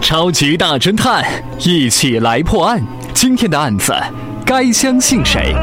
[0.00, 1.24] 超级大侦探，
[1.58, 2.82] 一起来破案。
[3.12, 3.94] 今天的案子，
[4.44, 5.54] 该相信谁？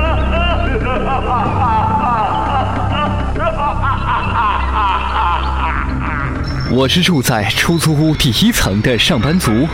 [6.72, 9.68] 我是住在出租屋第一层的上班族，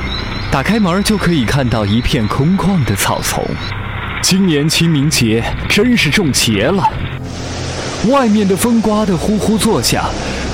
[0.51, 3.43] 打开门就可以看到一片空旷的草丛。
[4.21, 6.87] 今年清明节真是中邪了，
[8.09, 10.05] 外面的风刮得呼呼作响，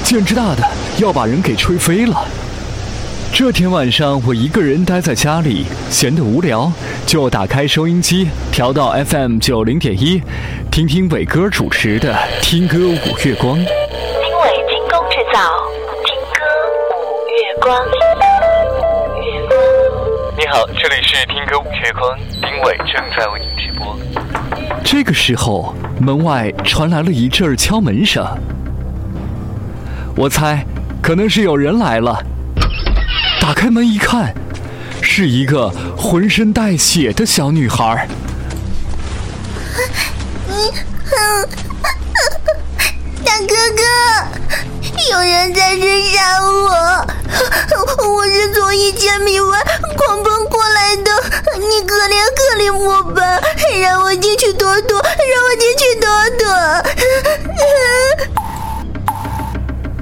[0.03, 0.63] 简直大的
[0.97, 2.25] 要把人给吹飞了。
[3.33, 6.71] 这天晚上，我一个人待在家里，闲得无聊，
[7.05, 10.21] 就打开收音机，调到 FM 九零点一，
[10.71, 13.57] 听听伟哥主持的《听歌五月光》。
[13.59, 13.69] 经纬
[14.67, 15.39] 精工制造，
[16.03, 16.41] 听歌
[16.97, 17.85] 五月光。
[17.85, 19.55] 月光。
[20.35, 23.95] 你好，这里是听歌五月光，丁伟正在为您直播。
[24.83, 28.25] 这个时候，门外传来了一阵敲门声，
[30.15, 30.65] 我猜
[31.03, 32.19] 可能是有人来了。
[33.47, 34.35] 打开门一看，
[35.01, 38.05] 是一个浑身带血的小女孩。
[40.49, 40.69] 你
[43.23, 43.83] 大哥哥，
[45.13, 47.07] 有人在追杀我，
[48.17, 49.57] 我是从一千米外
[49.95, 51.09] 狂奔过来的，
[51.55, 53.21] 你可怜可怜我吧，
[53.81, 56.45] 让我进去躲躲，让我进去躲躲。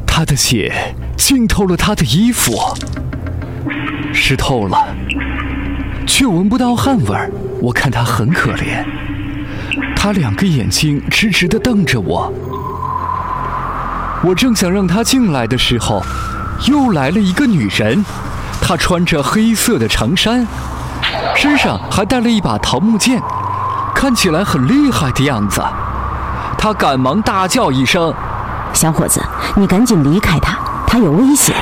[0.07, 2.75] 他的血浸透了他的衣服。
[4.15, 4.87] 湿透了，
[6.07, 7.29] 却闻不到汗味儿。
[7.61, 8.83] 我看他很可怜，
[9.95, 12.31] 他两个眼睛直直的瞪着我。
[14.23, 16.01] 我正想让他进来的时候，
[16.65, 18.03] 又来了一个女人，
[18.61, 20.47] 她穿着黑色的长衫，
[21.35, 23.21] 身上还带了一把桃木剑，
[23.93, 25.61] 看起来很厉害的样子。
[26.57, 28.11] 她赶忙大叫一声
[28.73, 29.21] ：“小伙子，
[29.55, 30.57] 你赶紧离开他，
[30.87, 31.53] 他有危险！”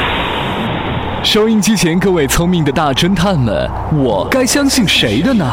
[1.23, 5.45] 收音机前各位聪明的大侦探们，我该相信谁的呢？